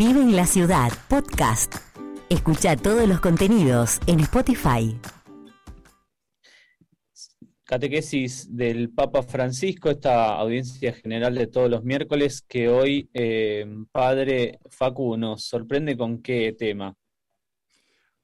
Vive 0.00 0.22
en 0.22 0.34
la 0.34 0.46
Ciudad, 0.46 0.90
podcast. 1.08 1.74
Escucha 2.30 2.74
todos 2.74 3.06
los 3.06 3.20
contenidos 3.20 4.00
en 4.06 4.20
Spotify. 4.20 4.98
Catequesis 7.64 8.56
del 8.56 8.88
Papa 8.88 9.22
Francisco, 9.22 9.90
esta 9.90 10.36
audiencia 10.36 10.94
general 10.94 11.34
de 11.34 11.48
todos 11.48 11.68
los 11.68 11.84
miércoles, 11.84 12.42
que 12.48 12.70
hoy, 12.70 13.10
eh, 13.12 13.66
Padre 13.92 14.58
Facu, 14.70 15.18
nos 15.18 15.44
sorprende 15.44 15.98
con 15.98 16.22
qué 16.22 16.56
tema. 16.58 16.94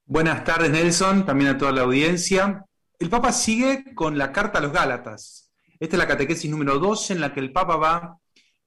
Buenas 0.06 0.44
tardes, 0.44 0.70
Nelson, 0.70 1.26
también 1.26 1.50
a 1.50 1.58
toda 1.58 1.72
la 1.72 1.82
audiencia. 1.82 2.64
El 2.98 3.10
Papa 3.10 3.32
sigue 3.32 3.94
con 3.94 4.16
la 4.16 4.32
carta 4.32 4.60
a 4.60 4.62
los 4.62 4.72
Gálatas. 4.72 5.52
Esta 5.78 5.96
es 5.96 5.98
la 5.98 6.08
catequesis 6.08 6.50
número 6.50 6.78
12 6.78 7.12
en 7.12 7.20
la 7.20 7.34
que 7.34 7.40
el 7.40 7.52
Papa 7.52 7.76
va 7.76 8.18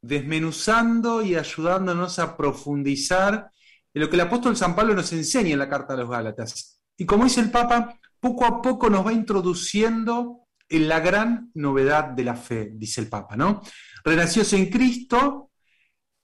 desmenuzando 0.02 1.22
y 1.22 1.36
ayudándonos 1.36 2.20
a 2.20 2.38
profundizar 2.38 3.52
en 3.94 4.02
lo 4.02 4.10
que 4.10 4.16
el 4.16 4.22
apóstol 4.22 4.56
San 4.56 4.76
Pablo 4.76 4.94
nos 4.94 5.12
enseña 5.14 5.52
en 5.52 5.60
la 5.60 5.70
carta 5.70 5.94
a 5.94 5.98
los 5.98 6.10
Gálatas. 6.10 6.82
Y 6.98 7.06
como 7.06 7.24
dice 7.24 7.42
el 7.42 7.52
Papa, 7.52 8.00
poco 8.20 8.46
a 8.46 8.62
poco 8.62 8.90
nos 8.90 9.06
va 9.06 9.14
introduciendo 9.14 10.48
en 10.68 10.88
la 10.88 11.00
gran 11.00 11.52
novedad 11.56 12.06
de 12.06 12.24
la 12.24 12.36
fe, 12.36 12.72
dice 12.74 13.02
el 13.02 13.10
Papa, 13.10 13.36
¿no? 13.36 13.62
Renacidos 14.04 14.54
en 14.54 14.70
Cristo, 14.70 15.52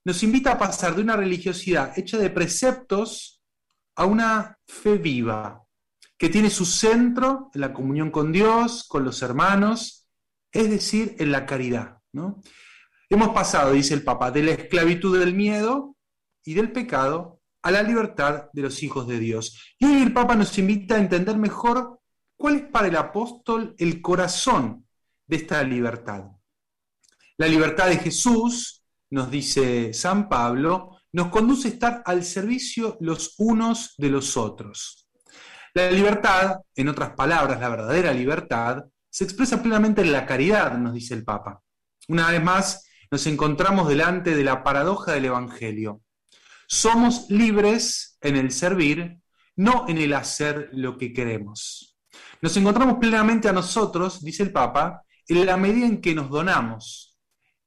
nos 0.05 0.21
invita 0.21 0.51
a 0.51 0.59
pasar 0.59 0.95
de 0.95 1.01
una 1.01 1.15
religiosidad 1.15 1.97
hecha 1.97 2.17
de 2.17 2.29
preceptos 2.29 3.41
a 3.95 4.05
una 4.05 4.57
fe 4.67 4.97
viva, 4.97 5.63
que 6.17 6.29
tiene 6.29 6.49
su 6.49 6.65
centro 6.65 7.49
en 7.53 7.61
la 7.61 7.73
comunión 7.73 8.11
con 8.11 8.31
Dios, 8.31 8.85
con 8.87 9.03
los 9.03 9.21
hermanos, 9.21 10.07
es 10.51 10.69
decir, 10.69 11.15
en 11.19 11.31
la 11.31 11.45
caridad, 11.45 11.97
¿no? 12.13 12.41
Hemos 13.09 13.29
pasado, 13.29 13.71
dice 13.71 13.93
el 13.93 14.03
Papa, 14.03 14.31
de 14.31 14.43
la 14.43 14.51
esclavitud 14.51 15.19
del 15.19 15.33
miedo 15.33 15.95
y 16.43 16.53
del 16.53 16.71
pecado 16.71 17.41
a 17.61 17.71
la 17.71 17.83
libertad 17.83 18.49
de 18.53 18.61
los 18.61 18.81
hijos 18.83 19.07
de 19.07 19.19
Dios. 19.19 19.75
Y 19.79 19.85
hoy 19.85 20.01
el 20.01 20.13
Papa 20.13 20.35
nos 20.35 20.57
invita 20.57 20.95
a 20.95 20.99
entender 20.99 21.37
mejor 21.37 21.99
cuál 22.37 22.55
es 22.55 22.61
para 22.63 22.87
el 22.87 22.95
apóstol 22.95 23.75
el 23.77 24.01
corazón 24.01 24.87
de 25.27 25.37
esta 25.37 25.63
libertad. 25.63 26.25
La 27.37 27.47
libertad 27.47 27.87
de 27.87 27.97
Jesús, 27.97 28.83
nos 29.09 29.29
dice 29.29 29.93
San 29.93 30.29
Pablo, 30.29 30.97
nos 31.11 31.29
conduce 31.29 31.67
a 31.67 31.71
estar 31.71 32.03
al 32.05 32.23
servicio 32.23 32.97
los 32.99 33.35
unos 33.37 33.93
de 33.97 34.09
los 34.09 34.35
otros. 34.37 35.07
La 35.73 35.91
libertad, 35.91 36.59
en 36.75 36.89
otras 36.89 37.11
palabras, 37.11 37.59
la 37.59 37.69
verdadera 37.69 38.13
libertad, 38.13 38.83
se 39.09 39.23
expresa 39.23 39.61
plenamente 39.61 40.01
en 40.01 40.11
la 40.11 40.25
caridad, 40.25 40.77
nos 40.77 40.93
dice 40.93 41.13
el 41.13 41.23
Papa. 41.23 41.61
Una 42.07 42.31
vez 42.31 42.43
más, 42.43 42.84
nos 43.11 43.27
encontramos 43.27 43.87
delante 43.87 44.35
de 44.35 44.43
la 44.43 44.63
paradoja 44.63 45.13
del 45.13 45.25
Evangelio. 45.25 46.01
Somos 46.67 47.29
libres 47.29 48.17
en 48.21 48.35
el 48.35 48.51
servir, 48.51 49.19
no 49.55 49.85
en 49.87 49.97
el 49.97 50.13
hacer 50.13 50.69
lo 50.73 50.97
que 50.97 51.13
queremos. 51.13 51.97
Nos 52.41 52.57
encontramos 52.57 52.97
plenamente 52.99 53.47
a 53.47 53.53
nosotros, 53.53 54.23
dice 54.23 54.43
el 54.43 54.51
Papa, 54.51 55.03
en 55.27 55.45
la 55.45 55.57
medida 55.57 55.85
en 55.85 56.01
que 56.01 56.15
nos 56.15 56.29
donamos, 56.29 57.17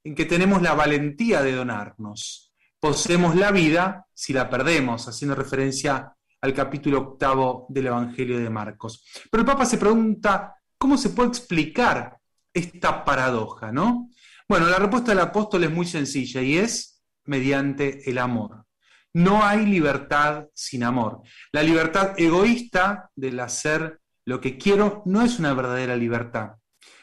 en 0.04 0.14
que 0.14 0.24
tenemos 0.24 0.62
la 0.62 0.74
valentía 0.74 1.42
de 1.42 1.52
donarnos. 1.52 2.52
Poseemos 2.80 3.34
la 3.34 3.50
vida 3.50 4.06
si 4.14 4.32
la 4.32 4.48
perdemos, 4.48 5.08
haciendo 5.08 5.34
referencia 5.34 6.12
al 6.40 6.54
capítulo 6.54 6.98
octavo 6.98 7.66
del 7.68 7.88
Evangelio 7.88 8.38
de 8.38 8.50
Marcos. 8.50 9.04
Pero 9.30 9.42
el 9.42 9.46
Papa 9.46 9.66
se 9.66 9.78
pregunta, 9.78 10.54
¿cómo 10.76 10.96
se 10.96 11.10
puede 11.10 11.30
explicar 11.30 12.18
esta 12.52 13.04
paradoja, 13.04 13.72
no? 13.72 14.10
Bueno, 14.48 14.66
la 14.66 14.78
respuesta 14.78 15.10
del 15.10 15.20
apóstol 15.20 15.64
es 15.64 15.70
muy 15.70 15.84
sencilla 15.84 16.40
y 16.40 16.56
es 16.56 17.02
mediante 17.26 18.08
el 18.08 18.16
amor. 18.16 18.64
No 19.12 19.44
hay 19.44 19.66
libertad 19.66 20.46
sin 20.54 20.84
amor. 20.84 21.20
La 21.52 21.62
libertad 21.62 22.14
egoísta 22.16 23.10
del 23.14 23.40
hacer 23.40 24.00
lo 24.24 24.40
que 24.40 24.56
quiero 24.56 25.02
no 25.04 25.20
es 25.20 25.38
una 25.38 25.52
verdadera 25.52 25.96
libertad, 25.96 26.52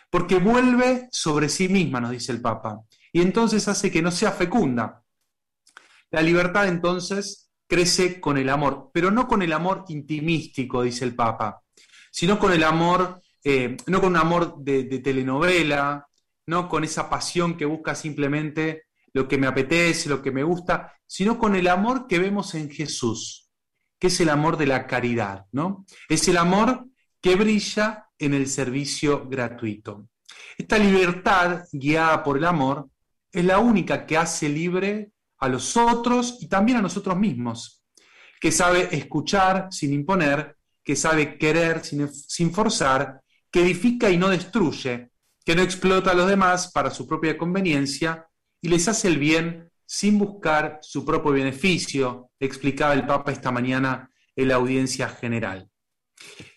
porque 0.09 0.39
vuelve 0.39 1.07
sobre 1.11 1.49
sí 1.49 1.69
misma, 1.69 2.01
nos 2.01 2.11
dice 2.11 2.31
el 2.31 2.41
Papa, 2.41 2.81
y 3.13 3.21
entonces 3.21 3.67
hace 3.67 3.91
que 3.91 4.01
no 4.01 4.09
sea 4.09 4.31
fecunda. 4.31 5.03
La 6.09 6.23
libertad 6.23 6.67
entonces 6.67 7.51
crece 7.67 8.19
con 8.19 8.39
el 8.39 8.49
amor, 8.49 8.89
pero 8.91 9.11
no 9.11 9.27
con 9.27 9.43
el 9.43 9.53
amor 9.53 9.85
intimístico, 9.89 10.81
dice 10.81 11.05
el 11.05 11.15
Papa, 11.15 11.61
sino 12.11 12.39
con 12.39 12.51
el 12.53 12.63
amor, 12.63 13.21
eh, 13.43 13.77
no 13.85 14.01
con 14.01 14.09
un 14.13 14.17
amor 14.17 14.55
de 14.57 14.99
telenovela, 14.99 16.07
no 16.47 16.69
con 16.69 16.83
esa 16.83 17.09
pasión 17.09 17.57
que 17.57 17.65
busca 17.65 17.95
simplemente 17.95 18.83
lo 19.13 19.27
que 19.27 19.37
me 19.37 19.47
apetece, 19.47 20.09
lo 20.09 20.21
que 20.21 20.31
me 20.31 20.43
gusta, 20.43 20.93
sino 21.07 21.39
con 21.39 21.55
el 21.55 21.67
amor 21.67 22.07
que 22.07 22.19
vemos 22.19 22.53
en 22.55 22.69
Jesús, 22.69 23.49
que 23.99 24.07
es 24.07 24.19
el 24.19 24.29
amor 24.29 24.57
de 24.57 24.67
la 24.67 24.87
caridad, 24.87 25.45
¿no? 25.51 25.85
Es 26.09 26.27
el 26.27 26.37
amor 26.37 26.85
que 27.21 27.35
brilla 27.35 28.09
en 28.19 28.33
el 28.33 28.47
servicio 28.47 29.27
gratuito. 29.27 30.09
Esta 30.57 30.77
libertad 30.77 31.65
guiada 31.71 32.23
por 32.23 32.37
el 32.37 32.45
amor 32.45 32.89
es 33.31 33.45
la 33.45 33.59
única 33.59 34.05
que 34.05 34.17
hace 34.17 34.49
libre 34.49 35.11
a 35.39 35.49
los 35.49 35.75
otros 35.77 36.37
y 36.41 36.47
también 36.47 36.77
a 36.77 36.81
nosotros 36.81 37.17
mismos, 37.17 37.83
que 38.39 38.51
sabe 38.51 38.95
escuchar 38.95 39.69
sin 39.71 39.93
imponer, 39.93 40.57
que 40.83 40.95
sabe 40.95 41.37
querer 41.37 41.83
sin, 41.83 42.11
sin 42.13 42.53
forzar, 42.53 43.21
que 43.51 43.61
edifica 43.61 44.09
y 44.09 44.17
no 44.17 44.29
destruye, 44.29 45.09
que 45.45 45.55
no 45.55 45.61
explota 45.61 46.11
a 46.11 46.15
los 46.15 46.27
demás 46.27 46.71
para 46.71 46.89
su 46.89 47.07
propia 47.07 47.37
conveniencia 47.37 48.27
y 48.61 48.67
les 48.67 48.87
hace 48.87 49.07
el 49.07 49.19
bien 49.19 49.71
sin 49.85 50.17
buscar 50.17 50.79
su 50.81 51.05
propio 51.05 51.31
beneficio, 51.31 52.31
explicaba 52.39 52.93
el 52.93 53.05
Papa 53.05 53.31
esta 53.31 53.51
mañana 53.51 54.09
en 54.35 54.47
la 54.47 54.55
audiencia 54.55 55.07
general. 55.07 55.69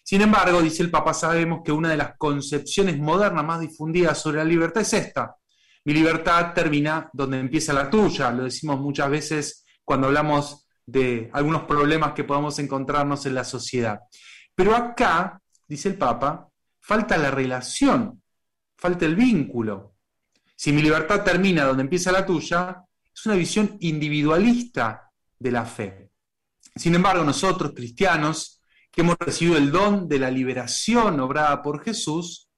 Sin 0.03 0.23
embargo, 0.23 0.63
dice 0.63 0.83
el 0.83 0.91
Papa, 0.91 1.13
sabemos 1.13 1.61
que 1.63 1.71
una 1.71 1.91
de 1.91 1.99
las 1.99 2.17
concepciones 2.17 2.99
modernas 2.99 3.45
más 3.45 3.61
difundidas 3.61 4.19
sobre 4.19 4.39
la 4.39 4.45
libertad 4.45 4.81
es 4.81 4.95
esta. 4.95 5.37
Mi 5.85 5.93
libertad 5.93 6.55
termina 6.55 7.11
donde 7.13 7.39
empieza 7.39 7.75
la 7.75 7.91
tuya, 7.91 8.31
lo 8.31 8.45
decimos 8.45 8.81
muchas 8.81 9.11
veces 9.11 9.67
cuando 9.85 10.07
hablamos 10.07 10.67
de 10.87 11.29
algunos 11.35 11.65
problemas 11.65 12.13
que 12.13 12.25
podamos 12.25 12.59
encontrarnos 12.59 13.27
en 13.27 13.35
la 13.35 13.45
sociedad. 13.45 14.01
Pero 14.55 14.75
acá, 14.75 15.39
dice 15.67 15.91
el 15.91 15.97
Papa, 15.97 16.49
falta 16.81 17.19
la 17.19 17.31
relación 17.31 18.23
falta 18.79 19.05
el 19.05 19.17
vínculo. 19.17 19.97
Si 20.57 20.73
mi 20.73 20.81
libertad 20.81 21.23
termina 21.23 21.65
donde 21.65 21.83
empieza 21.83 22.13
la 22.13 22.25
tuya, 22.25 22.85
es 23.13 23.27
una 23.27 23.35
visión 23.35 23.77
individualista 23.81 25.11
de 25.39 25.51
la 25.51 25.65
fe. 25.65 26.11
Sin 26.75 26.95
embargo, 26.95 27.25
nosotros, 27.25 27.73
cristianos, 27.75 28.63
que 28.91 29.03
hemos 29.03 29.17
recibido 29.19 29.59
el 29.59 29.71
don 29.71 30.09
de 30.09 30.19
la 30.19 30.31
liberación 30.31 31.21
obrada 31.21 31.61
por 31.63 31.83
Jesús, 31.83 32.49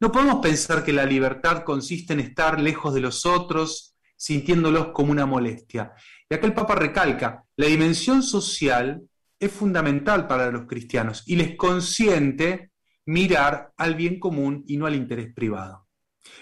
no 0.00 0.12
podemos 0.12 0.40
pensar 0.40 0.84
que 0.84 0.92
la 0.92 1.04
libertad 1.04 1.64
consiste 1.64 2.12
en 2.12 2.20
estar 2.20 2.60
lejos 2.60 2.94
de 2.94 3.00
los 3.00 3.24
otros, 3.26 3.96
sintiéndolos 4.16 4.88
como 4.88 5.12
una 5.12 5.26
molestia. 5.26 5.92
Y 6.28 6.34
acá 6.34 6.46
el 6.46 6.54
Papa 6.54 6.74
recalca, 6.74 7.44
la 7.56 7.66
dimensión 7.66 8.22
social 8.22 9.02
es 9.38 9.52
fundamental 9.52 10.26
para 10.26 10.50
los 10.50 10.66
cristianos 10.66 11.22
y 11.26 11.36
les 11.36 11.56
consiente 11.56 12.72
mirar 13.08 13.72
al 13.78 13.94
bien 13.94 14.20
común 14.20 14.64
y 14.66 14.76
no 14.76 14.84
al 14.86 14.94
interés 14.94 15.32
privado. 15.32 15.86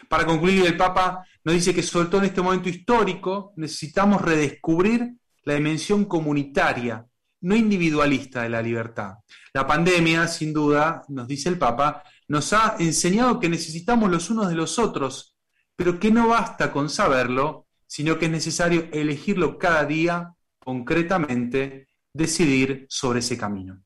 Para 0.09 0.27
concluir, 0.27 0.67
el 0.67 0.77
Papa 0.77 1.25
nos 1.45 1.55
dice 1.55 1.73
que 1.73 1.83
sobre 1.83 2.09
todo 2.09 2.21
en 2.23 2.27
este 2.27 2.43
momento 2.43 2.69
histórico 2.69 3.53
necesitamos 3.57 4.21
redescubrir 4.21 5.15
la 5.45 5.55
dimensión 5.55 6.07
comunitaria, 6.07 7.07
no 7.43 7.55
individualista 7.55 8.43
de 8.43 8.49
la 8.49 8.63
libertad. 8.63 9.15
La 9.53 9.65
pandemia, 9.65 10.27
sin 10.27 10.53
duda, 10.53 11.03
nos 11.09 11.29
dice 11.29 11.49
el 11.49 11.57
Papa, 11.59 12.03
nos 12.27 12.53
ha 12.53 12.75
enseñado 12.81 13.39
que 13.39 13.49
necesitamos 13.49 14.11
los 14.11 14.29
unos 14.31 14.49
de 14.49 14.57
los 14.57 14.81
otros, 14.81 15.37
pero 15.77 16.01
que 16.01 16.11
no 16.11 16.29
basta 16.29 16.73
con 16.73 16.91
saberlo, 16.91 17.69
sino 17.87 18.19
que 18.19 18.25
es 18.25 18.33
necesario 18.33 18.89
elegirlo 18.93 19.57
cada 19.57 19.85
día 19.85 20.35
concretamente, 20.59 21.87
decidir 22.13 22.87
sobre 22.89 23.21
ese 23.21 23.39
camino. 23.39 23.81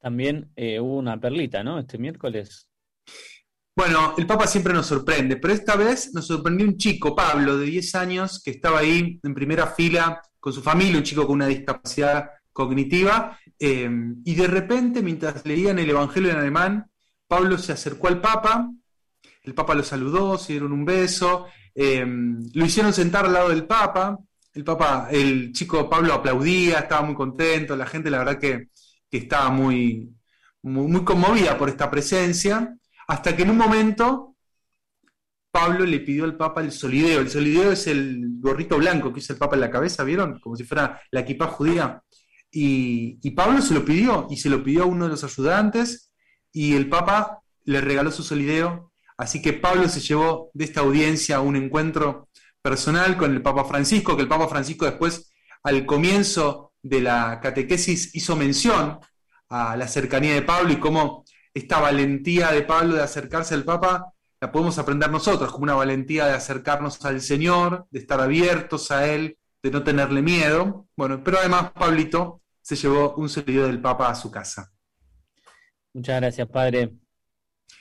También 0.00 0.50
eh, 0.56 0.80
hubo 0.80 0.96
una 0.96 1.20
perlita, 1.20 1.62
¿no? 1.62 1.78
Este 1.78 1.98
miércoles. 1.98 2.66
Bueno, 3.76 4.14
el 4.18 4.26
Papa 4.26 4.46
siempre 4.46 4.72
nos 4.72 4.86
sorprende, 4.86 5.36
pero 5.36 5.54
esta 5.54 5.76
vez 5.76 6.12
nos 6.12 6.26
sorprendió 6.26 6.66
un 6.66 6.76
chico, 6.76 7.14
Pablo, 7.14 7.56
de 7.56 7.66
10 7.66 7.94
años, 7.94 8.42
que 8.42 8.50
estaba 8.50 8.80
ahí 8.80 9.20
en 9.22 9.34
primera 9.34 9.68
fila 9.68 10.20
con 10.38 10.52
su 10.52 10.62
familia, 10.62 10.98
un 10.98 11.04
chico 11.04 11.26
con 11.26 11.36
una 11.36 11.46
discapacidad 11.46 12.30
cognitiva, 12.52 13.38
em, 13.58 14.20
y 14.24 14.34
de 14.34 14.46
repente, 14.46 15.02
mientras 15.02 15.46
leían 15.46 15.78
el 15.78 15.88
Evangelio 15.88 16.30
en 16.30 16.38
alemán, 16.38 16.90
Pablo 17.28 17.58
se 17.58 17.72
acercó 17.72 18.08
al 18.08 18.20
Papa, 18.20 18.70
el 19.44 19.54
Papa 19.54 19.74
lo 19.74 19.82
saludó, 19.82 20.36
se 20.36 20.54
dieron 20.54 20.72
un 20.72 20.84
beso, 20.84 21.46
em, 21.74 22.38
lo 22.52 22.64
hicieron 22.64 22.92
sentar 22.92 23.26
al 23.26 23.32
lado 23.32 23.48
del 23.50 23.66
Papa, 23.66 24.18
el 24.52 24.64
Papa, 24.64 25.08
el 25.10 25.52
chico 25.52 25.88
Pablo 25.88 26.12
aplaudía, 26.12 26.80
estaba 26.80 27.02
muy 27.02 27.14
contento, 27.14 27.76
la 27.76 27.86
gente 27.86 28.10
la 28.10 28.18
verdad 28.18 28.38
que 28.38 28.68
que 29.10 29.18
estaba 29.18 29.50
muy, 29.50 30.14
muy, 30.62 31.04
conmovida 31.04 31.58
por 31.58 31.68
esta 31.68 31.90
presencia, 31.90 32.76
hasta 33.08 33.36
que 33.36 33.42
en 33.42 33.50
un 33.50 33.56
momento 33.56 34.36
Pablo 35.50 35.84
le 35.84 36.00
pidió 36.00 36.24
al 36.24 36.36
Papa 36.36 36.60
el 36.60 36.70
solideo. 36.70 37.20
El 37.20 37.30
solideo 37.30 37.72
es 37.72 37.86
el 37.86 38.38
gorrito 38.40 38.78
blanco 38.78 39.12
que 39.12 39.18
usa 39.18 39.34
el 39.34 39.38
Papa 39.38 39.56
en 39.56 39.62
la 39.62 39.70
cabeza, 39.70 40.04
¿vieron? 40.04 40.38
Como 40.40 40.56
si 40.56 40.64
fuera 40.64 41.00
la 41.10 41.20
equipa 41.20 41.48
judía. 41.48 42.02
Y, 42.52 43.18
y, 43.22 43.30
Pablo 43.32 43.60
se 43.62 43.74
lo 43.74 43.84
pidió, 43.84 44.26
y 44.30 44.36
se 44.36 44.50
lo 44.50 44.62
pidió 44.62 44.84
a 44.84 44.86
uno 44.86 45.04
de 45.04 45.10
los 45.10 45.24
ayudantes, 45.24 46.12
y 46.52 46.74
el 46.74 46.88
Papa 46.88 47.40
le 47.64 47.80
regaló 47.80 48.10
su 48.12 48.22
solideo. 48.22 48.92
Así 49.16 49.42
que 49.42 49.52
Pablo 49.52 49.88
se 49.88 50.00
llevó 50.00 50.50
de 50.54 50.64
esta 50.64 50.80
audiencia 50.80 51.40
un 51.40 51.56
encuentro 51.56 52.28
personal 52.62 53.16
con 53.16 53.32
el 53.32 53.42
Papa 53.42 53.64
Francisco, 53.64 54.16
que 54.16 54.22
el 54.22 54.28
Papa 54.28 54.48
Francisco 54.48 54.84
después, 54.84 55.32
al 55.62 55.84
comienzo 55.86 56.69
de 56.82 57.00
la 57.00 57.40
catequesis, 57.40 58.14
hizo 58.14 58.36
mención 58.36 58.98
a 59.48 59.76
la 59.76 59.88
cercanía 59.88 60.34
de 60.34 60.42
Pablo 60.42 60.72
y 60.72 60.78
cómo 60.78 61.24
esta 61.52 61.80
valentía 61.80 62.52
de 62.52 62.62
Pablo 62.62 62.94
de 62.94 63.02
acercarse 63.02 63.54
al 63.54 63.64
Papa 63.64 64.12
la 64.40 64.50
podemos 64.50 64.78
aprender 64.78 65.10
nosotros, 65.10 65.52
como 65.52 65.64
una 65.64 65.74
valentía 65.74 66.26
de 66.26 66.32
acercarnos 66.32 67.04
al 67.04 67.20
Señor, 67.20 67.86
de 67.90 67.98
estar 67.98 68.20
abiertos 68.20 68.90
a 68.90 69.06
Él, 69.06 69.36
de 69.62 69.70
no 69.70 69.82
tenerle 69.82 70.22
miedo. 70.22 70.86
Bueno, 70.96 71.22
pero 71.22 71.38
además 71.38 71.72
Pablito 71.72 72.40
se 72.62 72.76
llevó 72.76 73.14
un 73.16 73.28
saludo 73.28 73.66
del 73.66 73.82
Papa 73.82 74.08
a 74.08 74.14
su 74.14 74.30
casa. 74.30 74.72
Muchas 75.92 76.20
gracias, 76.20 76.48
Padre. 76.48 76.94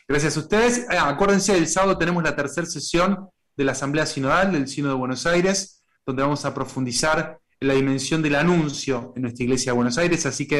Gracias 0.08 0.36
a 0.36 0.40
ustedes. 0.40 0.88
Ah, 0.90 1.08
acuérdense, 1.10 1.56
el 1.56 1.68
sábado 1.68 1.98
tenemos 1.98 2.24
la 2.24 2.36
tercera 2.36 2.66
sesión 2.66 3.30
de 3.56 3.64
la 3.64 3.72
Asamblea 3.74 4.06
Sinodal 4.06 4.52
del 4.52 4.68
Sino 4.68 4.90
de 4.90 4.96
Buenos 4.96 5.26
Aires, 5.26 5.84
donde 6.06 6.24
vamos 6.24 6.44
a 6.44 6.54
profundizar 6.54 7.39
la 7.62 7.74
dimensión 7.74 8.22
del 8.22 8.36
anuncio 8.36 9.14
en 9.16 9.24
nuestra 9.24 9.44
iglesia 9.44 9.72
de 9.72 9.76
Buenos 9.76 9.98
Aires. 9.98 10.26
Así 10.26 10.48
que 10.48 10.60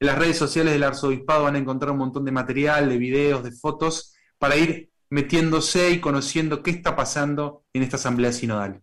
en 0.00 0.06
las 0.06 0.18
redes 0.18 0.36
sociales 0.36 0.72
del 0.72 0.82
Arzobispado 0.82 1.44
van 1.44 1.56
a 1.56 1.58
encontrar 1.58 1.92
un 1.92 1.98
montón 1.98 2.24
de 2.24 2.32
material, 2.32 2.88
de 2.88 2.98
videos, 2.98 3.44
de 3.44 3.52
fotos, 3.52 4.14
para 4.38 4.56
ir 4.56 4.90
metiéndose 5.10 5.90
y 5.90 6.00
conociendo 6.00 6.62
qué 6.62 6.70
está 6.70 6.96
pasando 6.96 7.64
en 7.72 7.82
esta 7.82 7.96
Asamblea 7.96 8.32
Sinodal. 8.32 8.82